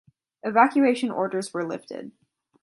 [0.43, 2.11] Evacuation orders were lifted.